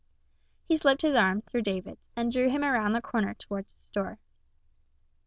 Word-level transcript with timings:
He 0.67 0.77
slipped 0.77 1.03
his 1.03 1.13
arm 1.13 1.43
through 1.43 1.61
David's, 1.61 2.01
and 2.15 2.31
drew 2.31 2.49
him 2.49 2.63
around 2.63 2.93
the 2.93 3.03
corner 3.03 3.35
toward 3.35 3.69
his 3.71 3.83
store. 3.83 4.17